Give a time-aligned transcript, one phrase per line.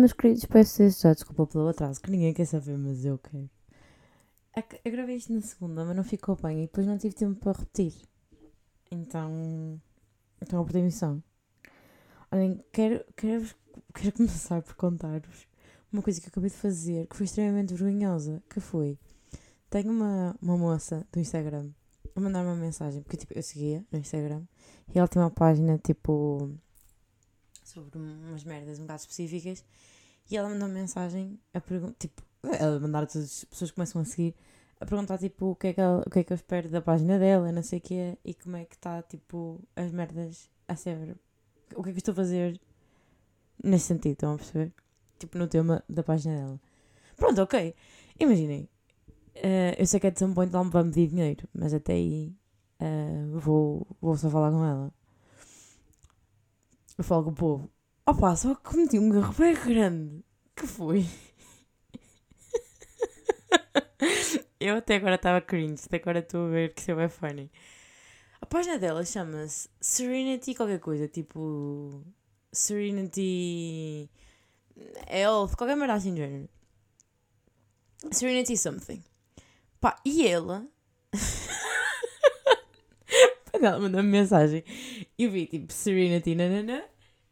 [0.00, 3.50] Meus queridos, peço já desculpa pelo atraso, que ninguém quer saber, mas eu quero.
[4.66, 7.38] Que eu gravei isto na segunda, mas não ficou bem e depois não tive tempo
[7.38, 7.92] para repetir.
[8.90, 9.78] Então.
[10.40, 10.96] Então eu perdi.
[12.32, 13.46] Olhem, quero, quero,
[13.92, 15.46] quero começar por contar-vos
[15.92, 18.42] uma coisa que eu acabei de fazer que foi extremamente vergonhosa.
[18.48, 18.98] Que foi.
[19.68, 21.68] Tenho uma, uma moça do Instagram
[22.16, 24.44] a mandar uma mensagem, porque tipo, eu seguia no Instagram
[24.94, 26.58] e ela tinha uma página tipo
[27.70, 29.64] sobre umas merdas um bocado específicas
[30.30, 33.74] e ela mandou uma mensagem a perguntar, tipo, ela mandar a todas as pessoas que
[33.74, 34.34] começam a seguir
[34.80, 36.80] a perguntar tipo o que é que, ela, o que, é que eu espero da
[36.80, 40.74] página dela, não sei o que e como é que está tipo as merdas a
[40.74, 41.16] ser,
[41.74, 42.58] o que é que eu estou a fazer
[43.62, 44.72] nesse sentido, estão a perceber?
[45.18, 46.60] Tipo no tema da página dela.
[47.14, 47.74] Pronto, ok.
[48.18, 48.68] Imaginem,
[49.36, 51.92] uh, eu sei que é de São Point ela me vai medir dinheiro, mas até
[51.92, 52.34] aí
[52.80, 54.90] uh, vou, vou só falar com ela.
[57.00, 57.70] Eu falo com o povo.
[58.04, 60.22] Opa, só que cometi um erro bem grande.
[60.54, 61.06] Que foi?
[64.60, 67.50] eu até agora estava cringe, até agora estou a ver que isso é funny.
[68.42, 72.04] A página dela chama-se Serenity qualquer coisa, tipo...
[72.52, 74.10] Serenity...
[75.08, 76.50] Health, qualquer merda assim de género.
[78.12, 79.02] Serenity something.
[79.80, 80.68] Pá, e ela...
[83.54, 84.62] ela mandou-me mensagem.
[85.16, 86.89] E eu vi tipo Serenity, nanana.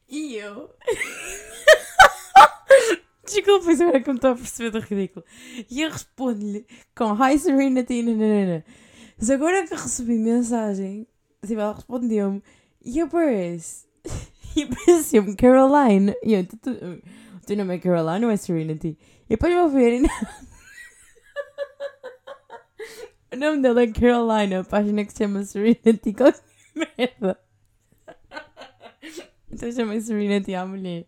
[0.09, 0.71] E eu.
[3.27, 5.25] Desculpa, isso agora que me estou a perceber do ridículo.
[5.71, 8.65] E eu respondo-lhe com Hi Serenity, nanana.
[9.19, 11.07] Mas agora que recebi mensagem,
[11.47, 12.43] tipo, ela respondeu-me
[12.83, 13.87] e aparece.
[14.57, 16.17] E apareceu-me Caroline.
[16.23, 18.99] E eu, o teu nome é Caroline ou é Serenity?
[19.27, 20.03] E depois vou ver.
[23.31, 26.15] O nome dela é Carolina, a página que se chama Serenity.
[26.15, 26.41] Qualquer
[26.97, 27.39] merda.
[29.51, 31.07] Então chama Serenity à mulher.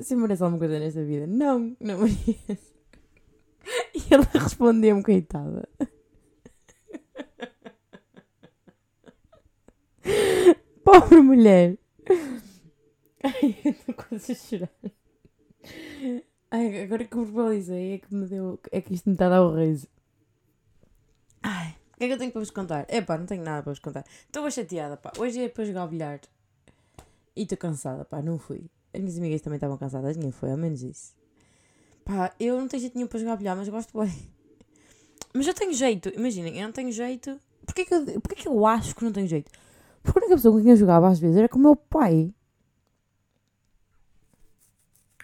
[0.00, 1.26] Se merece alguma coisa nesta vida?
[1.26, 2.74] Não, não merece.
[3.94, 5.68] E ela respondeu-me, coitada.
[10.84, 11.78] Pobre mulher.
[13.22, 14.70] Ai, eu estou quase a chorar.
[16.50, 18.60] Ai, agora que eu verbalizei é que me deu.
[18.70, 19.88] É que isto me está a dar o riso.
[21.42, 22.84] Ai, o que é que eu tenho para vos contar?
[22.88, 24.04] É pá, não tenho nada para vos contar.
[24.26, 25.12] Estou chateada, pá.
[25.18, 26.20] Hoje é para jogar bilhar.
[27.36, 28.64] E estou cansada, pá, não fui.
[28.92, 31.14] As minhas amigas também estavam cansadas, ninguém foi, ao menos isso.
[32.04, 34.12] Pá, eu não tenho jeito nenhum para jogar bilhar, mas gosto bem.
[35.32, 37.40] Mas eu tenho jeito, imaginem, eu não tenho jeito.
[37.64, 39.50] Porquê que eu, porquê que eu acho que não tenho jeito?
[40.02, 42.32] Porque a única pessoa com quem eu jogava às vezes era com o meu pai.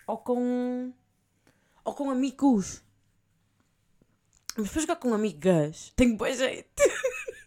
[0.06, 0.92] Ou com
[1.84, 2.82] ou com amigos.
[4.60, 6.82] Mas para jogar com amigas, tenho bom jeito.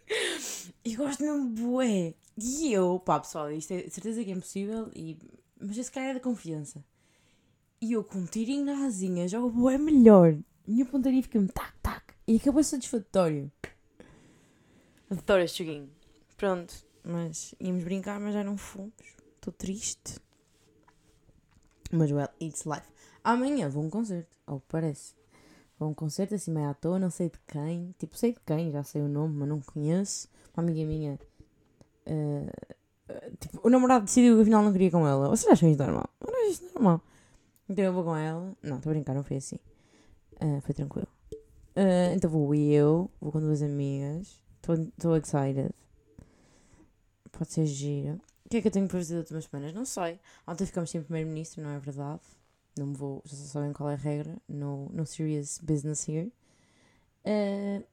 [0.84, 2.16] e gosto mesmo bué.
[2.36, 5.18] E eu, pá pessoal, isto é certeza que é impossível, e...
[5.60, 6.84] mas esse cara é da confiança.
[7.80, 10.36] E eu com um tirinho na asinha jogo bué melhor.
[10.66, 12.14] Minha pontaria fica-me tac, tac.
[12.28, 13.52] E acabou satisfatório.
[15.10, 15.92] Adoro este joguinho.
[16.36, 18.94] Pronto, mas íamos brincar, mas já não fomos.
[19.36, 20.20] Estou triste.
[21.92, 22.88] Mas, well, it's life.
[23.24, 25.14] Amanhã vou a um concerto, ao que parece.
[25.86, 27.94] Um concerto assim meio à toa, não sei de quem.
[27.98, 30.28] Tipo, sei de quem, já sei o nome, mas não conheço.
[30.56, 31.20] Uma amiga minha.
[32.08, 32.76] Uh,
[33.40, 35.30] tipo, o namorado decidiu que afinal não queria com ela.
[35.30, 36.10] Vocês acham isto normal?
[36.20, 37.02] Não acho isto normal.
[37.70, 38.52] Então eu vou com ela.
[38.62, 39.58] Não, estou a brincar, não foi assim.
[40.36, 41.08] Uh, foi tranquilo.
[41.76, 44.42] Uh, então vou eu, vou com duas amigas.
[44.62, 45.72] Estou excited.
[47.32, 48.22] Pode ser giro.
[48.46, 49.74] O que é que eu tenho para fazer das últimas semanas?
[49.74, 50.20] Não sei.
[50.48, 52.22] Ontem ficamos sem primeiro-ministro, não é verdade?
[52.78, 56.32] Não me vou, já sabem qual é a regra, no, no serious business here.
[57.26, 57.84] Uh,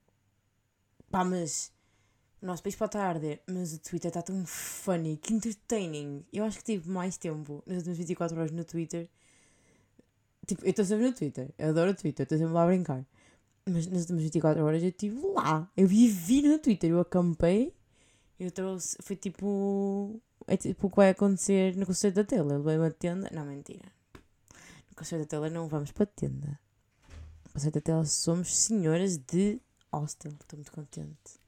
[1.11, 1.73] pá, mas
[2.43, 6.25] o nosso país pode estar a arder, mas o Twitter está tão funny, que entertaining.
[6.33, 9.09] Eu acho que tive mais tempo nas últimas 24 horas no Twitter.
[10.47, 13.07] Tipo, eu estou sempre no Twitter, eu adoro o Twitter, estou sempre lá a brincar.
[13.69, 17.75] Mas nas últimas 24 horas eu estive lá, eu vivi no Twitter, eu acampei,
[18.39, 20.21] eu trouxe, foi tipo.
[20.47, 22.55] É tipo o que vai acontecer no concerto da tela.
[22.55, 23.31] Ele veio uma tenda.
[23.33, 24.00] Não, mentira
[25.01, 26.61] concerto da tela não vamos para a tenda.
[27.45, 29.59] No concerto da tela somos senhoras de
[29.91, 30.33] hostel.
[30.33, 31.41] Estou muito contente.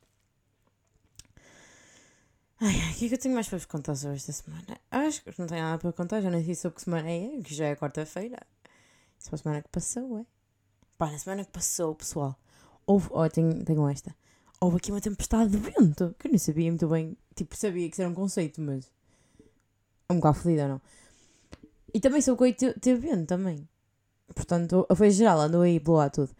[2.59, 4.79] Ai, o que é que eu tenho mais para vos contar sobre esta semana?
[4.91, 7.55] Acho que não tenho nada para contar, já nem sei sobre que semana é, que
[7.55, 8.39] já é quarta-feira.
[9.19, 10.27] Isso foi a semana que passou, é?
[10.97, 12.39] Pá, na semana que passou, pessoal,
[12.87, 13.09] houve.
[13.11, 14.15] Oh, tenho, tenho esta.
[14.61, 17.17] Houve aqui uma tempestade de vento, que eu nem sabia muito bem.
[17.35, 18.91] Tipo, sabia que isso era um conceito, mas.
[20.09, 20.81] É um bocado fodida, não?
[21.95, 23.69] E também sou coi teve vento também.
[24.35, 26.33] Portanto, foi geral, andou aí pelo lado tudo.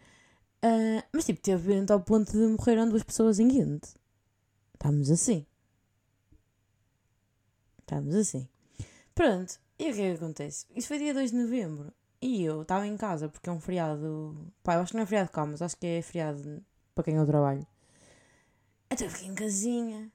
[0.63, 3.89] Uh, mas tipo, teve vento ao ponto de morreram duas pessoas em Guinte.
[4.73, 5.45] Estamos assim.
[7.79, 8.47] Estamos assim.
[9.13, 9.59] Pronto.
[9.77, 10.65] E o que é que acontece?
[10.75, 11.93] Isso foi dia 2 de novembro.
[12.21, 14.51] E eu estava em casa porque é um feriado.
[14.63, 16.63] Pá, eu acho que não é feriado cá, mas acho que é feriado
[16.95, 17.67] para quem eu trabalho.
[18.89, 20.11] Eu fiquei em casinha.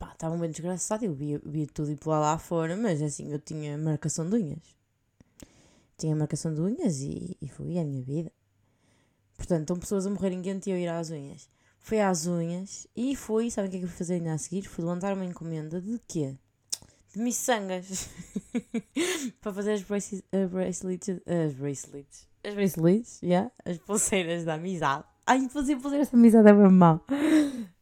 [0.00, 1.04] Pá, estava um bem desgraçado.
[1.04, 4.76] Eu via, via tudo e pular lá fora, mas assim, eu tinha marcação de unhas.
[5.96, 8.32] Tinha marcação de unhas e, e foi a minha vida.
[9.36, 11.48] Portanto, estão pessoas a morrerem quente e eu ir às unhas.
[11.78, 14.38] Fui às unhas e fui, sabem o que é que eu fui fazer ainda a
[14.38, 14.62] seguir?
[14.62, 16.34] Fui levantar uma encomenda de quê?
[17.12, 18.08] de miçangas
[19.40, 23.50] para fazer as, bracelets, as bracelets, as bracelets, yeah?
[23.64, 25.04] as pulseiras da amizade.
[25.30, 27.04] Ai, fazer pulseiras da amizade é bem mal.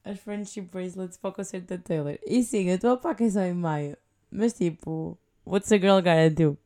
[0.05, 2.19] As friendship bracelets para o concerto da Taylor.
[2.27, 3.97] E sim, a pá que é só em maio,
[4.31, 5.17] mas tipo,
[5.47, 6.59] what's a girl gotta do?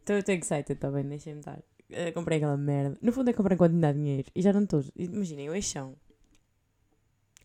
[0.00, 1.60] Estou excited também, deixem-me estar.
[1.88, 2.98] Uh, comprei aquela merda.
[3.00, 4.82] No fundo é comprar quantidade de dinheiro e já não estou.
[4.96, 5.94] Imaginem, hoje são.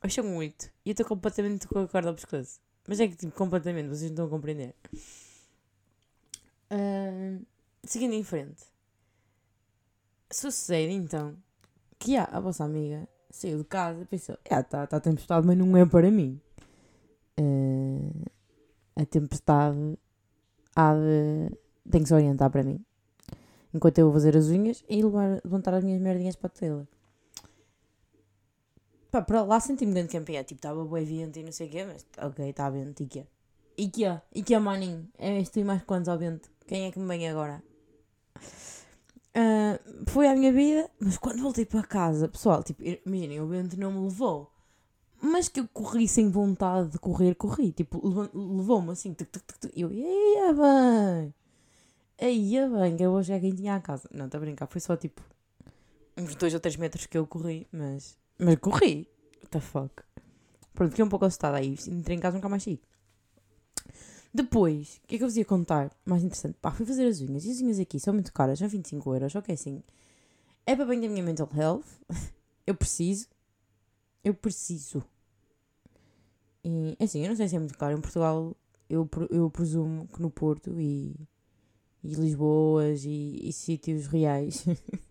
[0.04, 2.60] Hoje são 8 e eu estou completamente com a corda ao pescoço.
[2.88, 4.74] Mas é que, tipo, completamente, vocês não estão a compreender.
[6.72, 7.46] Uh,
[7.84, 8.64] seguindo em frente.
[10.32, 11.38] Sucede, então,
[12.06, 15.76] que a vossa amiga saiu de casa e pensou, ah, está tá tempestade, mas não
[15.76, 16.40] é para mim.
[17.40, 18.12] Uh,
[18.96, 19.98] a tempestade
[20.76, 21.52] há de...
[21.90, 22.80] tem que se orientar para mim.
[23.74, 26.88] Enquanto eu vou fazer as unhas e levar, levantar as minhas merdinhas para a tela.
[29.10, 30.44] Pá, para lá senti-me dentro de campeão.
[30.44, 33.02] Tipo, estava boa vento e não sei o quê, mas ok, está vento.
[33.02, 33.28] E que é?
[33.78, 34.22] E que é?
[34.32, 35.10] E que é, maninho?
[35.18, 36.50] É isto e mais quantos ao vento?
[36.68, 37.64] Quem é que me vem agora?
[39.36, 43.78] Uh, foi a minha vida, mas quando voltei para casa, pessoal, tipo, imaginem, o vento
[43.78, 44.50] não me levou.
[45.22, 47.72] Mas que eu corri sem vontade de correr, corri.
[47.72, 48.02] Tipo,
[48.34, 51.34] levou-me assim, tuc, tuc, tuc, e eu, ia bem.
[52.22, 54.08] Ia bem, que eu hoje é quem tinha a casa.
[54.14, 55.22] Não, está a brincar, foi só tipo
[56.18, 59.10] uns 2 ou 3 metros que eu corri, mas mas corri.
[59.42, 60.04] What the fuck?
[60.74, 61.76] Pronto, fiquei um pouco assustada aí.
[61.88, 62.80] Entrei em casa nunca mais saí.
[64.36, 65.90] Depois, o que é que eu vos ia contar?
[66.04, 66.58] Mais interessante.
[66.62, 67.46] Pá, fui fazer as unhas.
[67.46, 69.34] E as unhas aqui são muito caras, são 25 euros.
[69.34, 69.82] É assim.
[70.66, 71.86] É para bem da minha mental health.
[72.68, 73.28] Eu preciso.
[74.22, 75.04] Eu preciso.
[76.64, 77.96] E assim, eu não sei se é muito caro.
[77.96, 78.56] Em Portugal,
[78.90, 81.16] eu, eu presumo que no Porto e,
[82.04, 84.66] e Lisboas e, e sítios reais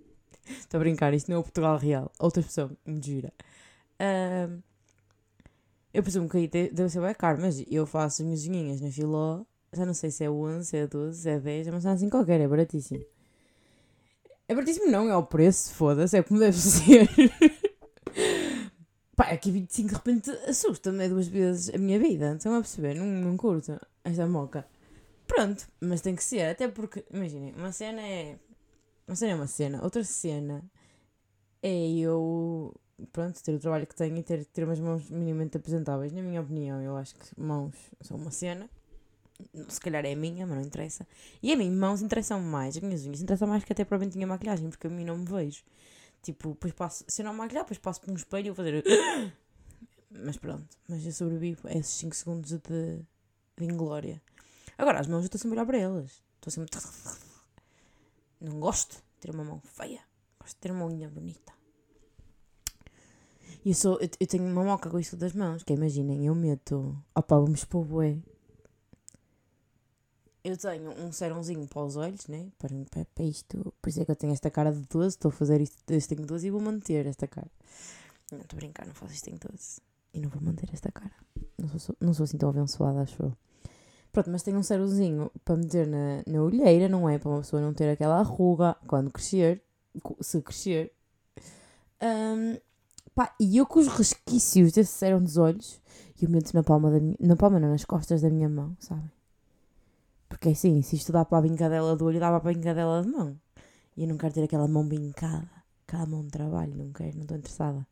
[0.47, 2.11] Estou a brincar, isto não é o Portugal real.
[2.19, 3.32] Outra pessoa muito gira.
[4.00, 4.61] Um,
[5.94, 8.91] eu presumo que aí deve ser bem caro, mas eu faço as minhas unhas na
[8.91, 9.44] Filó.
[9.73, 12.11] Já não sei se é 11, se é 12, se é 10, mas não assim
[12.11, 13.05] qualquer, é baratíssimo.
[14.46, 17.08] É baratíssimo não, é o preço, foda-se, é como deve ser.
[19.17, 22.35] Pá, aqui 25 de repente assusta-me duas vezes a minha vida.
[22.35, 22.94] Estão a perceber?
[22.94, 24.67] Não, não curto esta moca.
[25.26, 28.37] Pronto, mas tem que ser, até porque, imaginem, uma cena é
[29.06, 29.82] uma cena é uma cena.
[29.82, 30.64] Outra cena
[31.62, 32.75] é eu,
[33.12, 36.12] pronto, ter o trabalho que tenho e ter, ter umas mãos minimamente apresentáveis.
[36.12, 38.69] Na minha opinião, eu acho que mãos são uma cena.
[39.69, 41.06] Se calhar é a minha, mas não interessa.
[41.43, 42.76] E a mim, mãos interessam mais.
[42.76, 45.26] As minhas unhas interessam mais que até provavelmente tinha maquilhagem, porque a mim não me
[45.26, 45.64] vejo.
[46.23, 48.85] Tipo, depois passo, se eu não maquilhar, depois passo por um espelho e vou fazer.
[50.11, 53.00] Mas pronto, mas eu sobrevivo a esses 5 segundos de,
[53.56, 54.23] de inglória.
[54.79, 56.23] Agora, as mãos eu estou sempre a olhar para elas.
[56.37, 56.78] Estou sempre.
[58.40, 60.00] Não gosto de ter uma mão feia.
[60.38, 61.52] Gosto de ter uma unha bonita.
[63.65, 65.63] E eu, sou, eu, eu, tenho uma moca com isso das mãos.
[65.63, 66.97] Que imaginem, eu meto.
[67.15, 68.19] Opá, vamos expor bué.
[70.43, 72.49] Eu tenho um serãozinho para os olhos, né?
[72.59, 73.73] Para, para, para isto.
[73.81, 75.09] Por isso é que eu tenho esta cara de 12.
[75.09, 77.51] Estou a fazer isto desde tenho 12 e vou manter esta cara.
[78.31, 79.81] Não estou a brincar, não faço isto em 12.
[80.13, 81.15] E não vou manter esta cara.
[81.59, 83.33] Não sou, não sou assim tão abençoada, acho eu.
[84.13, 87.19] Pronto, mas tem um cerozinho para meter na, na olheira, não é?
[87.19, 89.61] Para uma pessoa não ter aquela ruga quando crescer,
[90.21, 90.93] se crescer.
[92.01, 92.57] Um,
[93.14, 95.80] pá, e eu com os resquícios cérebro dos olhos,
[96.21, 99.11] eu meto na palma da minha, na palma não, nas costas da minha mão, sabem?
[100.28, 103.09] Porque assim, se isto dá para a bincadela do olho, dá para a bincadela de
[103.09, 103.38] mão.
[103.97, 105.49] E eu não quero ter aquela mão bincada,
[105.87, 107.87] aquela mão de trabalho, não quero, não estou interessada.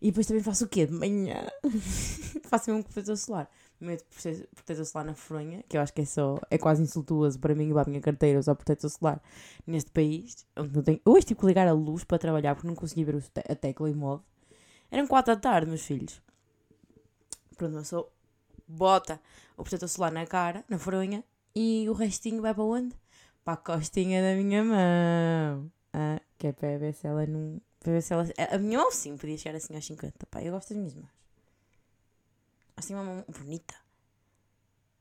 [0.00, 0.86] E depois também faço o quê?
[0.86, 1.46] De manhã.
[2.44, 3.50] faço mesmo com protetor solar.
[3.78, 4.04] Meto
[4.54, 6.38] protetor solar na fronha, que eu acho que é só.
[6.50, 9.22] É quase insultuoso para mim e a minha carteira usar protetor solar
[9.66, 10.46] neste país.
[10.56, 11.00] Onde não tenho.
[11.04, 14.24] Hoje tive que ligar a luz para trabalhar porque não consegui ver a tecla imóvel.
[14.90, 16.22] Eram 4 da tarde, meus filhos.
[17.56, 18.08] Pronto, mas só
[18.66, 19.20] bota
[19.56, 21.22] o protetor solar na cara, na fronha,
[21.54, 22.94] e o restinho vai para onde?
[23.44, 25.70] Para a costinha da minha mão.
[25.92, 28.26] Ah, que é para ver se ela não para ver se ela.
[28.50, 30.26] A minha mão sim podia chegar assim aos 50.
[30.26, 31.25] Pá, eu gosto das minhas mãos.
[32.76, 33.74] Assim uma mão bonita.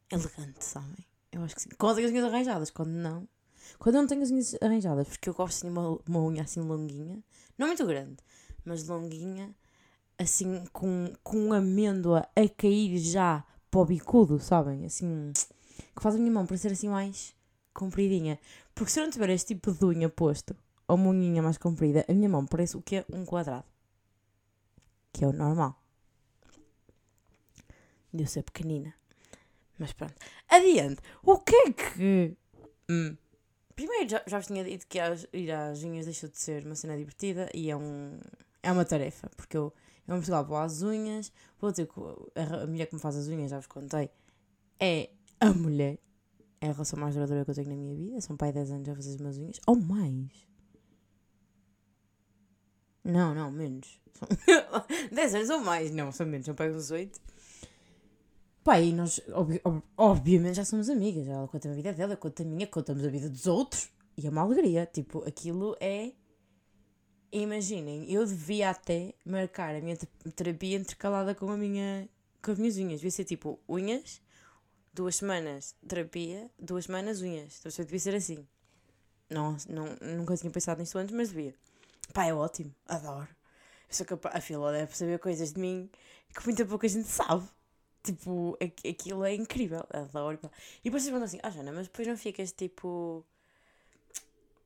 [0.09, 1.05] Elegante, sabem?
[1.31, 1.69] Eu acho que sim.
[1.77, 3.27] Quando tenho as unhas arranjadas, quando não.
[3.77, 6.61] Quando eu não tenho as unhas arranjadas, porque eu gosto de uma, uma unha assim
[6.61, 7.21] longuinha.
[7.57, 8.17] Não muito grande,
[8.63, 9.53] mas longuinha.
[10.17, 14.85] Assim com, com amêndoa a cair já para o bicudo, sabem?
[14.85, 15.33] Assim.
[15.93, 17.35] que faz a minha mão para ser assim mais
[17.73, 18.39] compridinha.
[18.73, 20.55] Porque se eu não tiver este tipo de unha posto,
[20.87, 23.65] ou uma unhinha mais comprida, a minha mão parece o que é um quadrado.
[25.11, 25.84] Que é o normal.
[28.15, 28.93] De eu ser pequenina.
[29.77, 30.15] Mas pronto.
[30.47, 31.01] Adiante.
[31.23, 32.37] O que é que.
[32.89, 33.17] Hum.
[33.75, 34.99] Primeiro, já, já vos tinha dito que
[35.33, 38.17] ir às unhas deixou de ser uma cena divertida e é, um,
[38.63, 39.29] é uma tarefa.
[39.35, 39.73] Porque eu,
[40.07, 41.31] eu em Portugal vou às unhas.
[41.59, 41.99] Vou dizer que
[42.35, 44.09] a, a mulher que me faz as unhas, já vos contei,
[44.79, 45.09] é
[45.41, 45.99] a mulher.
[46.61, 48.21] É a relação mais duradoura que eu tenho na minha vida.
[48.21, 49.59] São pai 10 anos a fazer as minhas unhas.
[49.67, 50.47] Ou mais.
[53.03, 53.99] Não, não, menos.
[55.11, 55.91] 10 anos ou mais.
[55.91, 56.45] Não, são menos.
[56.45, 57.19] São pai uns 8.
[58.65, 61.27] Pá, e nós, ob ob obviamente, já somos amigas.
[61.27, 63.91] Ela conta a vida dela, eu conto a minha, contamos a vida dos outros.
[64.17, 64.87] E é uma alegria.
[64.87, 66.13] Tipo, aquilo é.
[67.31, 69.95] Imaginem, eu devia até marcar a minha
[70.35, 72.09] terapia intercalada com a minha.
[72.41, 73.01] com as minhas unhas.
[73.01, 74.19] Devia ser tipo unhas,
[74.91, 77.59] duas semanas terapia, duas semanas unhas.
[77.59, 78.47] Então, devia ser assim.
[79.29, 79.85] Não, não,
[80.17, 81.53] nunca tinha pensado nisso antes, mas devia.
[82.13, 82.73] Pá, é ótimo.
[82.87, 83.29] Adoro.
[83.89, 84.35] Eu sou capaz.
[84.35, 85.87] A fila deve saber coisas de mim
[86.33, 87.47] que muita pouca gente sabe.
[88.05, 89.83] Tipo, aquilo é incrível.
[89.89, 90.39] Adoro.
[90.81, 93.25] E depois vocês perguntam assim, ah, Jana, mas depois não ficas tipo.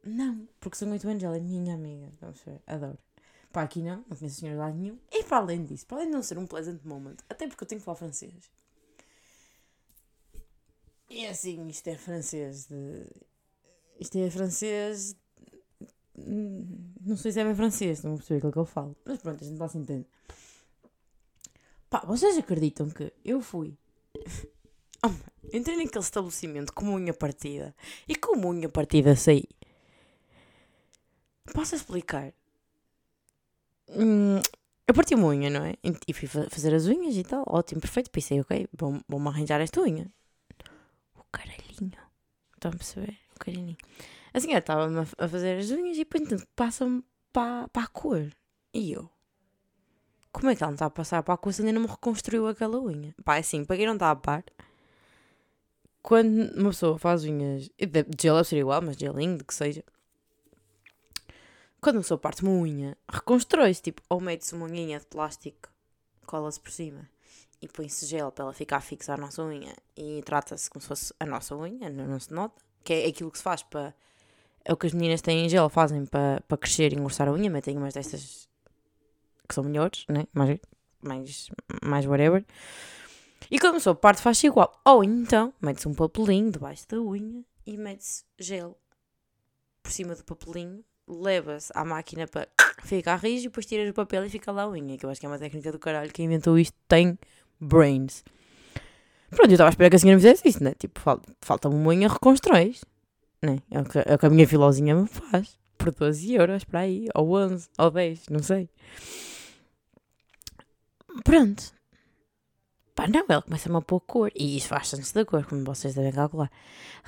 [0.03, 2.11] Não, porque são 8 anos, ela é minha amiga.
[2.19, 2.97] Vamos ver, adoro.
[3.51, 4.97] Pá, aqui não, não conheço a senhora lá nenhum.
[5.11, 7.67] E para além disso, para além de não ser um pleasant moment, até porque eu
[7.67, 8.33] tenho que falar francês.
[11.09, 13.07] E assim, isto é francês de.
[13.99, 15.15] Isto é francês.
[16.15, 18.95] Não sei se é bem francês, não vou perceber aquilo que eu falo.
[19.05, 20.05] Mas pronto, a gente lá se entende.
[21.89, 23.77] Pá, vocês acreditam que eu fui.
[25.01, 27.73] Oh, entrei naquele estabelecimento com unha partida
[28.05, 29.45] e com unha partida saí.
[31.53, 32.33] Posso explicar?
[33.87, 34.41] Hum,
[34.85, 35.75] eu parti uma unha, não é?
[36.05, 37.43] E fui fazer as unhas e tal.
[37.47, 38.11] Ótimo, perfeito.
[38.11, 40.11] Pensei, ok, vou-me arranjar esta unha.
[41.15, 41.93] O caralhinho.
[42.55, 43.17] Estão a perceber?
[43.35, 43.77] O caralhinho.
[44.33, 48.29] A senhora estava-me a fazer as unhas e depois passa-me para, para a cor.
[48.73, 49.09] E eu?
[50.31, 52.47] Como é que ela não está a passar para a coisa ainda não me reconstruiu
[52.47, 53.15] aquela unha?
[53.23, 54.43] Pá, é assim, para quem não está a par,
[56.01, 59.83] quando uma pessoa faz unhas, de gel seria igual, mas gelinho, de que seja,
[61.81, 65.69] quando uma pessoa parte uma unha, reconstrói-se, tipo, ou mete-se uma unhinha de plástico,
[66.25, 67.09] cola-se por cima
[67.61, 71.13] e põe-se gel para ela ficar fixa à nossa unha e trata-se como se fosse
[71.19, 73.93] a nossa unha, não, não se nota, que é aquilo que se faz para.
[74.63, 77.31] É o que as meninas têm em gel, fazem para, para crescer e engrossar a
[77.31, 78.47] unha, metem umas destas
[79.49, 80.25] que são melhores, né?
[80.31, 80.59] mais,
[81.01, 81.49] mais,
[81.83, 82.45] mais whatever.
[83.51, 84.79] E quando a pessoa parte faz igual.
[84.85, 88.77] Ou então, mete-se um papelinho debaixo da unha e mete-se gel
[89.81, 92.47] por cima do papelinho, leva-se à máquina para
[92.83, 95.25] ficar rígido, depois tiras o papel e fica lá a unha, que eu acho que
[95.25, 96.11] é uma técnica do caralho.
[96.11, 97.17] Quem inventou isto tem
[97.59, 98.23] brains.
[99.29, 100.73] Pronto, eu estava a esperar que a senhora me fizesse isso, né?
[100.77, 102.83] Tipo, falta, falta uma unha, reconstróis.
[103.41, 103.59] Né?
[103.71, 105.57] É, o que, é o que a minha filozinha me faz.
[105.77, 108.69] Por 12 euros para aí, ou 11, ou 10, não sei.
[111.23, 111.73] Pronto.
[112.95, 114.31] Pá, não, ela começa-me a pôr cor.
[114.35, 116.51] E isso faz antes da cor, como vocês devem calcular.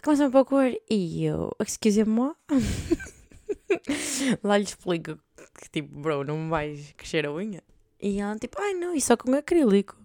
[0.02, 2.34] Começa-me a pôr cor e eu, excusez-moi.
[4.42, 5.20] Lá lhe explico
[5.54, 7.62] que, tipo, bro, não vais crescer a unha.
[8.00, 9.98] E ela, tipo, ai não, isso só com acrílico.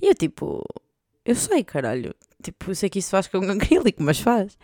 [0.00, 0.62] E eu, tipo,
[1.24, 2.14] eu sei, caralho.
[2.42, 4.58] Tipo, sei que isso faz com acrílico, mas faz.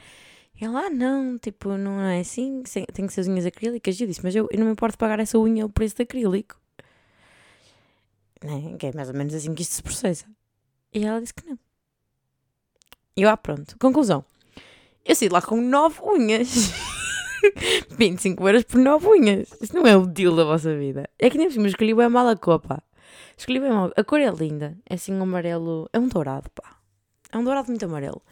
[0.61, 3.99] E ela, ah, não, tipo, não é assim, tem que ser as unhas acrílicas.
[3.99, 6.03] E eu disse, mas eu, eu não me importo pagar essa unha o preço de
[6.03, 6.62] acrílico
[8.47, 8.77] né?
[8.79, 10.27] que é mais ou menos assim que isto se processa.
[10.93, 11.59] E ela disse que não.
[13.17, 13.77] E eu, ah, pronto.
[13.79, 14.25] Conclusão.
[15.05, 16.73] Eu saí lá com nove unhas.
[17.99, 19.49] 25 euros por nove unhas.
[19.61, 21.09] Isso não é o deal da vossa vida.
[21.19, 22.83] É que nem por cima escolhi bem mal a cor, pá.
[23.37, 23.93] Escolhi bem mal.
[23.97, 24.77] A cor é linda.
[24.89, 25.89] É assim um amarelo.
[25.93, 26.77] É um dourado, pá.
[27.31, 28.23] É um dourado muito amarelo.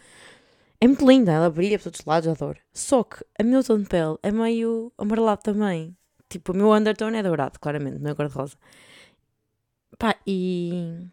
[0.80, 1.32] É muito linda.
[1.32, 2.58] Ela brilha por todos os lados, adoro.
[2.72, 5.96] Só que a meu tom de pele é meio amarelado também.
[6.28, 8.56] Tipo, o meu undertone é dourado, claramente, não é cor de rosa.
[10.00, 11.06] Pá, e.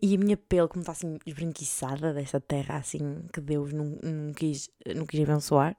[0.00, 4.32] E a minha pele, como está assim esbranquiçada dessa terra assim que Deus não, não,
[4.32, 5.76] quis, não quis abençoar,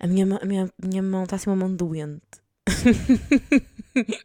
[0.00, 2.40] a minha, a minha, minha mão está assim uma mão doente.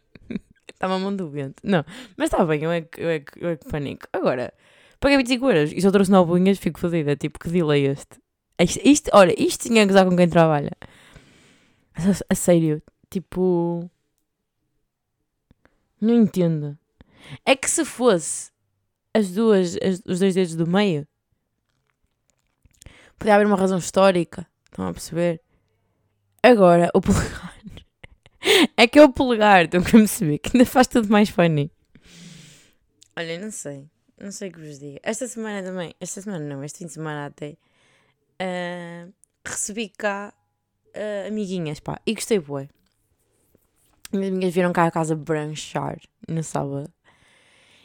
[0.72, 1.56] Está uma mão doente.
[1.62, 1.84] Não,
[2.16, 4.08] mas está bem, eu é, que, eu, é que, eu é que panico.
[4.14, 4.50] Agora,
[4.98, 7.14] paguei 25 euros e se eu trouxe 9 unhas, fico fodida.
[7.16, 8.18] Tipo, que delay este?
[8.58, 10.72] Isto, isto, olha, isto tinha que usar com quem trabalha.
[11.94, 13.90] A, a sério, tipo
[16.00, 16.78] não entendo.
[17.44, 18.50] É que se fosse
[19.14, 21.06] as duas, as, os dois dedos do meio,
[23.18, 24.46] podia haver uma razão histórica.
[24.64, 25.40] Estão a perceber?
[26.42, 27.54] Agora, o polegar.
[28.76, 30.38] é que é o polegar, estão a perceber?
[30.38, 31.70] Que ainda faz tudo mais funny.
[33.16, 33.88] Olha, não sei.
[34.18, 35.00] não sei o que vos diga.
[35.02, 37.56] Esta semana também, esta semana não, este fim de semana até,
[38.40, 39.12] uh,
[39.44, 40.32] recebi cá
[40.94, 42.42] uh, amiguinhas, pá, e gostei,
[44.12, 45.98] Minhas amigas vieram cá a casa branchar
[46.28, 46.92] no sábado.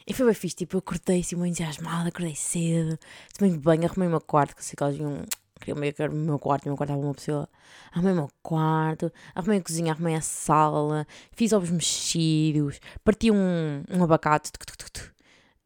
[0.06, 2.98] E foi bem fixe, tipo, eu acordei assim, muito entusiasmada, acordei cedo,
[3.36, 5.24] tomei banho, arrumei o meu quarto, que eu sei que elas vinham,
[5.60, 7.48] queriam meio que o meu quarto, o meu quarto estava uma pessoa.
[7.92, 13.82] Arrumei o meu quarto, arrumei a cozinha, arrumei a sala, fiz ovos mexidos, parti um,
[13.90, 15.10] um abacate, tuc, tuc, tuc,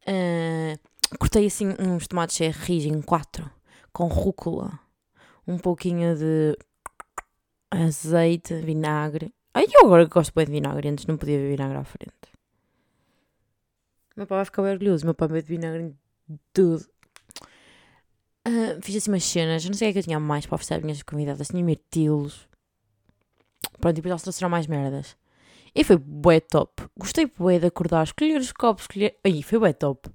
[0.07, 3.49] uh, cortei assim uns tomates cherries em quatro,
[3.93, 4.79] com rúcula,
[5.47, 6.57] um pouquinho de
[7.69, 9.31] azeite, vinagre.
[9.53, 12.31] Ai, eu agora gosto bem de vinagre, antes não podia beber vinagre à frente.
[14.15, 15.95] Meu pai vai ficar bem orgulhoso, meu pai bebe vinagre
[16.53, 16.85] tudo.
[18.47, 20.55] Uh, fiz assim umas cenas, não sei o que é que eu tinha mais para
[20.55, 22.47] oferecer às minhas convidadas, tinha mirtilos.
[23.79, 25.17] Pronto, e depois elas trouxeram mais merdas.
[25.73, 26.83] E foi bué top.
[26.97, 29.17] Gostei bué de acordar, escolher os copos, escolher...
[29.23, 30.09] Aí, foi bué top.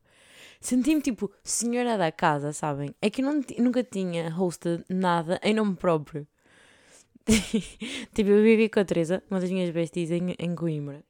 [0.60, 2.94] Senti-me tipo senhora da casa, sabem?
[3.00, 6.26] É que eu não, nunca tinha hosted nada em nome próprio.
[8.14, 11.02] tipo, eu vivi com a Teresa, uma das minhas besties, em, em Coimbra.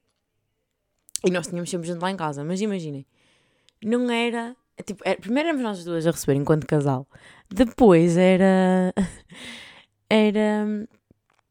[1.25, 3.07] E nós tínhamos sempre gente lá em casa, mas imaginem,
[3.85, 4.57] não era.
[4.85, 7.07] Tipo, era, primeiro éramos nós duas a receber enquanto casal.
[7.51, 8.93] Depois era.
[10.09, 10.65] Era.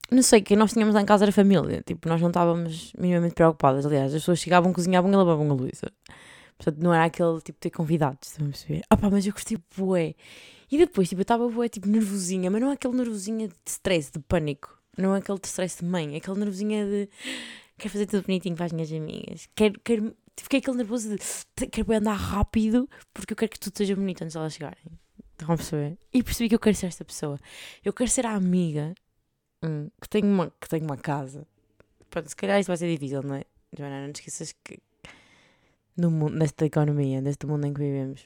[0.10, 1.84] Não sei, que nós tínhamos lá em casa era família.
[1.86, 3.86] Tipo, nós não estávamos minimamente preocupadas.
[3.86, 5.92] Aliás, as pessoas chegavam, cozinhavam e lavavam a Luísa.
[6.58, 8.82] Portanto, não era aquele tipo de convidados, estão a perceber?
[8.90, 10.16] Ah pá, mas eu gostei bué.
[10.75, 14.12] E depois, tipo, eu estava bué, tipo, nervosinha, mas não é aquele nervosinha de stress,
[14.12, 14.77] de pânico.
[14.98, 17.10] Não é aquele de stress de mãe, é aquele nervosinha de
[17.77, 19.48] quero fazer tudo bonitinho para as minhas amigas.
[19.55, 23.96] Quero, quero, fiquei aquele nervoso de quero andar rápido porque eu quero que tudo seja
[23.96, 24.84] bonito antes de elas chegarem.
[25.32, 25.98] Estão a perceber?
[26.13, 27.39] E percebi que eu quero ser esta pessoa.
[27.82, 28.94] Eu quero ser a amiga
[29.64, 31.48] hum, que, tem uma, que tem uma casa.
[32.09, 33.44] Pronto, se calhar isso vai ser difícil, não é?
[33.77, 34.77] Joana, não te esqueças que
[35.96, 38.25] no mundo, nesta economia, neste mundo em que vivemos.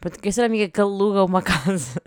[0.00, 2.00] Pronto, quero ser amiga que aluga uma casa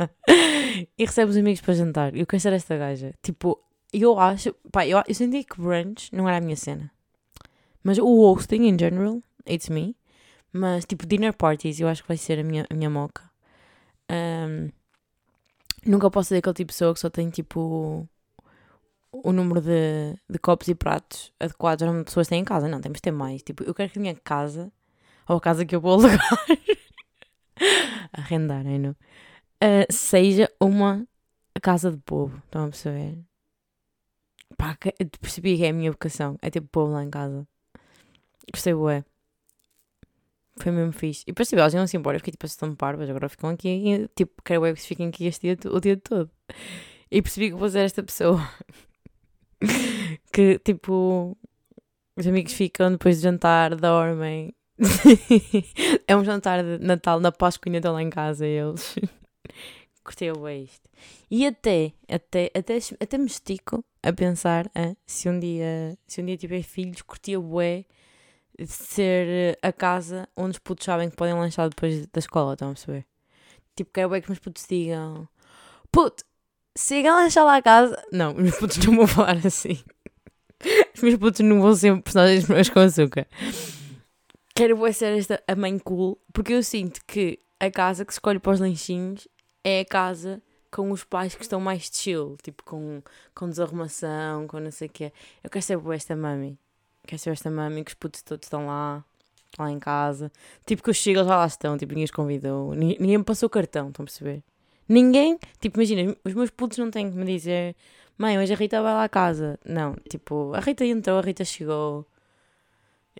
[0.97, 2.15] e recebe os amigos para jantar.
[2.15, 3.13] Eu quero ser esta gaja.
[3.21, 6.91] Tipo, eu acho, pá, eu, eu senti que brunch não era a minha cena.
[7.83, 9.95] Mas o hosting in general, it's me.
[10.53, 13.29] Mas tipo, dinner parties, eu acho que vai ser a minha, a minha moca.
[14.09, 14.69] Um,
[15.85, 18.07] nunca posso ser aquele tipo de pessoa que só tem tipo
[19.11, 22.67] o número de, de copos e pratos adequados às pessoas têm em casa.
[22.67, 23.43] Não, temos de ter mais.
[23.43, 24.71] Tipo, eu quero que a minha casa,
[25.27, 26.19] ou a casa que eu vou alugar,
[28.13, 28.91] arrendar, não?
[28.91, 31.05] Uh, seja uma
[31.61, 32.37] casa de povo.
[32.45, 33.23] Estão a perceber?
[34.57, 34.77] Pá,
[35.19, 36.37] percebi que é a minha vocação.
[36.41, 37.47] É tipo povo lá em casa.
[38.51, 39.03] Gostei, bué.
[40.57, 41.23] Foi mesmo fixe.
[41.27, 42.17] E tipo, elas iam-se embora.
[42.17, 43.69] Eu fiquei tipo, estão parvas, agora ficam aqui.
[43.69, 46.29] E, tipo, quero é que fiquem aqui este dia, o dia todo.
[47.09, 48.39] E percebi que vou ser esta pessoa.
[50.31, 51.37] que, tipo,
[52.15, 54.53] os amigos ficam depois de jantar, dormem.
[56.07, 58.95] é um jantar de Natal na Páscoa Natal lá em casa, eles.
[60.03, 60.89] Gostei bem isto.
[61.29, 66.25] E até, até, até, até me estico a pensar ah, se um dia se um
[66.25, 67.85] dia tiver filhos, curtia bué
[68.65, 72.73] ser a casa onde os putos sabem que podem lanchar depois da escola, estão a
[72.73, 73.05] perceber?
[73.75, 75.27] Tipo, quero bué que os meus putos digam
[75.91, 76.23] puto,
[76.75, 78.03] siga a lanchar lá a casa.
[78.11, 79.79] Não, os meus putos não vão falar assim.
[80.95, 83.27] Os meus putos não vão ser personagens meus com açúcar.
[84.53, 88.39] Quero ser esta a mãe cool, porque eu sinto que a casa que se escolhe
[88.39, 89.27] para os lanchinhos
[89.63, 93.01] é a casa com os pais que estão mais chill, tipo com,
[93.35, 95.13] com desarrumação, com não sei o quê.
[95.43, 96.57] Eu quero ser esta mami.
[97.05, 99.03] Quero ser esta mami que os putos todos estão lá,
[99.57, 100.31] lá em casa.
[100.65, 103.49] Tipo que os chegos já lá estão, tipo ninguém os convidou, ninguém, ninguém me passou
[103.49, 104.43] cartão, estão a perceber?
[104.87, 107.75] Ninguém, tipo imagina, os meus putos não têm que me dizer
[108.17, 109.59] mãe, hoje a Rita vai lá à casa.
[109.65, 112.05] Não, tipo, a Rita entrou, a Rita chegou.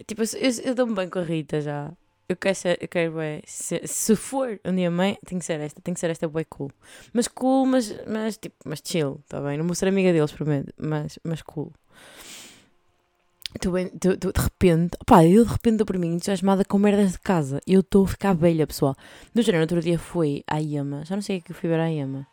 [0.08, 1.92] Tipo, eu, eu, eu dou-me bem com a Rita já
[2.32, 5.60] eu quero ser, eu quero bué, se, se for um dia mãe, tem que ser
[5.60, 6.72] esta, tem que ser esta bué cool.
[7.14, 9.58] Mas cool, mas, mas tipo, mas chill, tá bem?
[9.58, 11.72] Não vou ser amiga deles, prometo, mas, mas cool.
[13.70, 17.12] Bem, tô, tô, de repente, pá, eu de repente estou por mim entusiasmada com merdas
[17.12, 17.60] de casa.
[17.68, 18.96] Eu estou a ficar velha, pessoal.
[19.36, 21.82] No género, outro dia foi à Yama, já não sei o que eu fui ver
[21.82, 22.26] à Yama.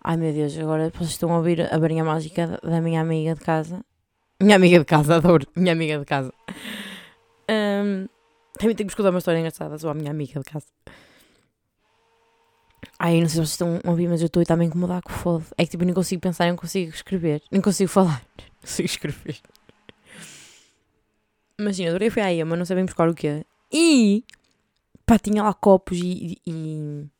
[0.00, 3.40] Ai meu Deus, agora vocês estão a ouvir a varinha mágica da minha amiga de
[3.40, 3.84] casa.
[4.40, 6.32] Minha amiga de casa, adoro, minha amiga de casa.
[7.52, 8.08] Um,
[8.58, 10.66] também tenho que escutar uma história engraçada, sou a minha amiga de casa.
[12.98, 15.14] Ai, não sei se vocês estão a ouvir, mas eu estou também incomodar com o
[15.14, 15.44] foda.
[15.58, 19.40] É que tipo, nem consigo pensar, não consigo escrever, nem consigo falar, não consigo escrever.
[21.58, 23.44] Imagina, adorei foi a mas não sabemos buscar o que é.
[23.72, 24.24] E,
[25.06, 27.10] pá, tinha lá copos e, e, e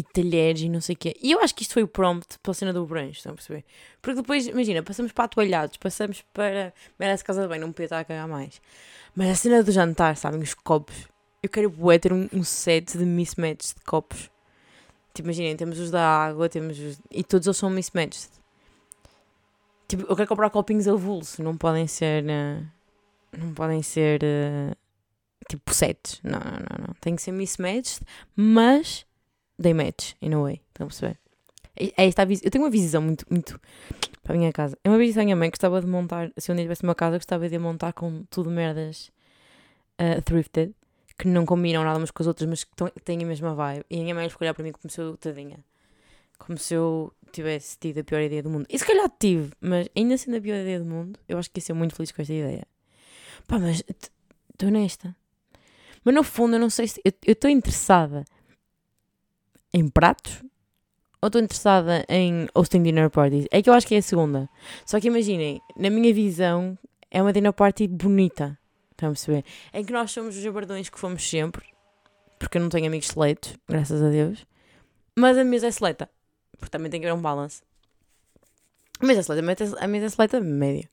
[0.00, 1.16] talheres e não sei o quê.
[1.20, 3.34] E eu acho que isto foi o prompt para a cena do brunch, estão a
[3.34, 3.64] perceber?
[4.00, 7.98] Porque depois, imagina, passamos para atoalhados, passamos para merece casa de bem, não podia estar
[7.98, 8.62] a cagar mais.
[9.14, 11.08] Mas a cena do jantar, sabem, os copos.
[11.42, 14.30] Eu quero ter um, um set de mismatches de copos.
[15.12, 16.98] Tipo, imaginem, temos os da água, temos os...
[17.10, 18.30] E todos eles são mismatches.
[19.88, 22.24] Tipo, eu quero comprar copinhos avulso, não podem ser...
[22.24, 22.66] Uh,
[23.36, 24.22] não podem ser...
[24.22, 24.74] Uh,
[25.46, 26.18] tipo, sets.
[26.22, 26.94] Não, não, não, não.
[26.98, 28.00] Tem que ser mismatched,
[28.34, 29.04] mas...
[29.62, 30.60] They match, in a way.
[30.68, 31.18] Estão a perceber?
[31.74, 33.58] É esta eu tenho uma visão muito, muito
[34.22, 34.76] para a minha casa.
[34.84, 36.94] É uma visão da minha mãe que gostava de montar, se um dia tivesse uma
[36.94, 39.10] casa, gostava de montar com tudo merdas
[39.98, 40.74] uh, thrifted
[41.18, 42.72] que não combinam nada umas com as outras, mas que
[43.04, 43.84] têm a mesma vibe.
[43.90, 45.58] E a minha mãe olhar para mim como se eu, tadinha,
[46.38, 48.66] como se eu tivesse tido a pior ideia do mundo.
[48.68, 51.58] E se calhar tive, mas ainda sendo a pior ideia do mundo, eu acho que
[51.58, 52.66] ia ser muito feliz com esta ideia.
[53.46, 53.84] Pá, mas
[54.52, 55.14] estou honesta.
[56.04, 57.00] Mas no fundo, eu não sei se.
[57.04, 58.24] Eu estou interessada
[59.72, 60.42] em pratos
[61.22, 63.46] ou estou interessada em hosting dinner parties.
[63.52, 64.50] É que eu acho que é a segunda.
[64.84, 66.76] Só que imaginem, na minha visão,
[67.08, 68.58] é uma dinner party bonita.
[68.90, 69.44] Estão a perceber?
[69.72, 71.64] Em que nós somos os jabardões que fomos sempre,
[72.40, 74.44] porque eu não tenho amigos seleitos, graças a Deus.
[75.16, 76.10] Mas a mesa é seleta,
[76.58, 77.62] porque também tem que haver um balance.
[78.98, 80.90] A mesa é seleta, a mesa é seleta média.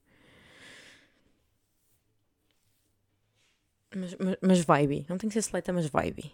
[3.95, 5.05] Mas, mas, mas vibe.
[5.09, 6.31] Não tem que ser seleta, mas vibe.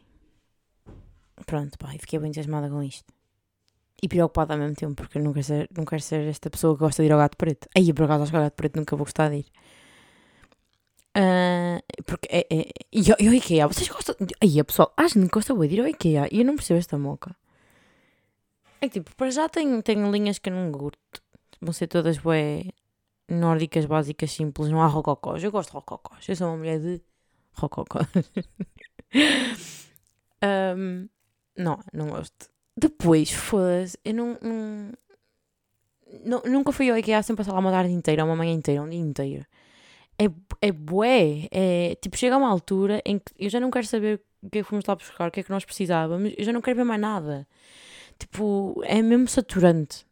[1.45, 3.13] Pronto, pá, fiquei bem entusiasmada com isto.
[4.01, 6.75] E preocupada ao mesmo tempo, porque eu não quero ser, não quero ser esta pessoa
[6.75, 7.67] que gosta de ir ao gato preto.
[7.75, 9.45] Aí, por acaso, ao gato preto nunca vou gostar de ir.
[11.17, 14.15] Uh, porque é, é, e, e o IKEA, vocês gostam.
[14.41, 17.35] Aí, pessoal, a gente gosta de ir ao IKEA e eu não percebo esta moca.
[18.81, 21.21] É que tipo, para já tem, tem linhas que eu não curto.
[21.61, 22.65] Vão ser todas bué
[23.29, 24.69] nórdicas, básicas, simples.
[24.69, 25.43] Não há rococós.
[25.43, 26.27] Eu gosto de rococós.
[26.27, 27.01] Eu sou uma mulher de
[27.53, 28.07] rococós.
[30.77, 31.07] um,
[31.57, 32.49] não, não gosto.
[32.77, 34.91] Depois, foda-se, eu não, não,
[36.25, 38.89] não, Nunca fui ao IKEA sem passar lá uma tarde inteira, uma manhã inteira, um
[38.89, 39.45] dia inteiro
[40.19, 40.25] é,
[40.61, 41.47] é bué.
[41.51, 44.63] É, tipo, chega uma altura em que eu já não quero saber o que é
[44.63, 46.83] que fomos lá buscar, o que é que nós precisávamos, eu já não quero ver
[46.83, 47.47] mais nada.
[48.19, 50.05] Tipo, é mesmo saturante.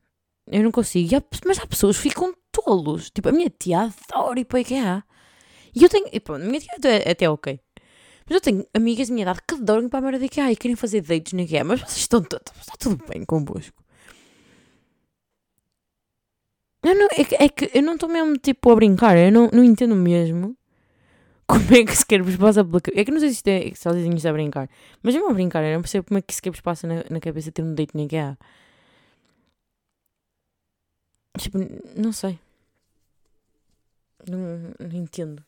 [0.48, 1.16] Eu não consigo.
[1.16, 3.10] Há, mas há pessoas que ficam tolos.
[3.10, 5.04] Tipo, a minha tia adora ir para o IKEA.
[5.76, 6.08] E eu tenho.
[6.12, 6.72] E pronto, a minha tia
[7.06, 7.60] é até ok.
[8.26, 10.52] Mas eu tenho amigas da minha idade que adoram ir para a merda de IKEA
[10.52, 11.64] e querem fazer dates no IKEA.
[11.64, 12.22] Mas vocês estão.
[12.22, 13.84] Está tudo bem convosco.
[16.84, 19.64] Eu não, é, é que eu não estou mesmo tipo a brincar, eu não, não
[19.64, 20.58] entendo mesmo
[21.48, 23.02] como é que sequer vos passa pela cabeça.
[23.02, 24.70] É que não sei se isto é, se dizem isto a brincar,
[25.02, 27.20] mas mesmo a brincar, eu não percebo como é que sequer vos passa na, na
[27.22, 28.38] cabeça ter um date que há.
[31.38, 31.58] Tipo,
[31.96, 32.40] não sei.
[34.30, 34.40] Não,
[34.80, 35.44] não entendo.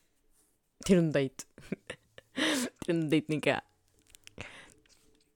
[0.84, 1.46] Ter um date.
[2.84, 3.62] ter um date nem há.